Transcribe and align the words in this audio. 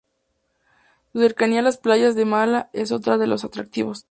Su 1.13 1.19
cercanía 1.19 1.59
a 1.59 1.61
las 1.61 1.77
playas 1.77 2.15
de 2.15 2.25
Mala 2.25 2.71
es 2.73 2.91
otra 2.91 3.19
de 3.19 3.27
los 3.27 3.43
atractivos. 3.45 3.99